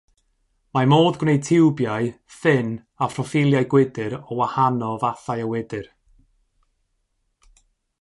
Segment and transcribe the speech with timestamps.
[0.77, 2.07] Mae modd gwneud tiwbiau,
[2.37, 2.73] ffyn
[3.07, 5.89] a phroffiliau gwydr o wahano fathau o wydr.